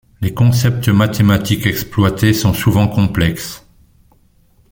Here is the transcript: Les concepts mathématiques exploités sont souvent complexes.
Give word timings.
Les 0.19 0.33
concepts 0.33 0.89
mathématiques 0.89 1.67
exploités 1.67 2.33
sont 2.33 2.55
souvent 2.55 2.87
complexes. 2.87 3.67